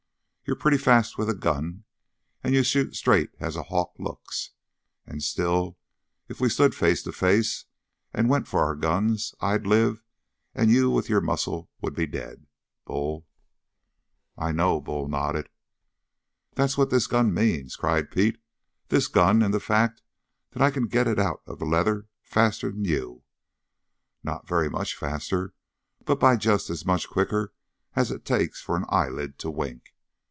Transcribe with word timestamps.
You're 0.43 0.59
pretty 0.59 0.79
fast 0.79 1.17
with 1.17 1.29
a 1.29 1.33
gun, 1.33 1.85
and 2.43 2.53
you 2.53 2.61
shoot 2.63 2.93
straight 2.97 3.29
as 3.39 3.55
a 3.55 3.63
hawk 3.63 3.93
looks. 3.97 4.51
And 5.07 5.23
still, 5.23 5.77
if 6.27 6.41
we 6.41 6.49
stood 6.49 6.75
face 6.75 7.01
to 7.03 7.13
face 7.13 7.63
and 8.13 8.27
went 8.27 8.49
for 8.49 8.59
our 8.59 8.75
guns, 8.75 9.33
I'd 9.39 9.65
live; 9.65 10.03
and 10.53 10.69
you 10.69 10.89
with 10.89 11.07
your 11.07 11.21
muscle 11.21 11.69
would 11.79 11.95
be 11.95 12.05
dead, 12.05 12.47
Bull." 12.83 13.25
"I 14.37 14.51
know," 14.51 14.81
Bull 14.81 15.07
nodded. 15.07 15.47
"That's 16.55 16.77
what 16.77 16.89
this 16.89 17.07
gun 17.07 17.33
means," 17.33 17.77
cried 17.77 18.11
Pete. 18.11 18.37
"This 18.89 19.07
gun, 19.07 19.41
and 19.41 19.53
the 19.53 19.61
fact 19.61 20.01
that 20.49 20.61
I 20.61 20.69
can 20.69 20.87
get 20.87 21.07
it 21.07 21.17
out 21.17 21.41
of 21.45 21.59
the 21.59 21.65
leather 21.65 22.09
faster'n 22.23 22.83
you 22.83 22.97
do. 22.97 23.23
Not 24.21 24.49
very 24.49 24.69
much 24.69 24.97
faster. 24.97 25.53
But 26.03 26.19
by 26.19 26.35
just 26.35 26.69
as 26.69 26.85
much 26.85 27.07
quicker 27.09 27.53
as 27.95 28.11
it 28.11 28.25
takes 28.25 28.61
for 28.61 28.75
an 28.75 28.83
eyelid 28.89 29.39
to 29.39 29.49
wink. 29.49 29.83